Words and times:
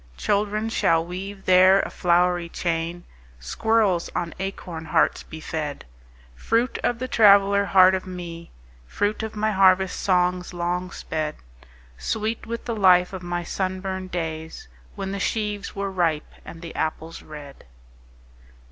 Children 0.17 0.69
shall 0.69 1.05
weave 1.05 1.45
there 1.45 1.79
a 1.81 1.91
flowery 1.91 2.49
chain, 2.49 3.03
Squirrels 3.39 4.09
on 4.15 4.33
acorn 4.39 4.85
hearts 4.85 5.21
be 5.21 5.39
fed:— 5.39 5.85
Fruit 6.33 6.79
of 6.83 6.97
the 6.97 7.07
traveller 7.07 7.65
heart 7.65 7.93
of 7.93 8.07
me, 8.07 8.49
Fruit 8.87 9.21
of 9.21 9.35
my 9.35 9.51
harvest 9.51 9.99
songs 9.99 10.55
long 10.55 10.89
sped: 10.89 11.35
Sweet 11.99 12.47
with 12.47 12.65
the 12.65 12.75
life 12.75 13.13
of 13.13 13.21
my 13.21 13.43
sunburned 13.43 14.09
days 14.09 14.67
When 14.95 15.11
the 15.11 15.19
sheaves 15.19 15.75
were 15.75 15.91
ripe, 15.91 16.33
and 16.43 16.63
the 16.63 16.73
apples 16.75 17.21
red. 17.21 17.65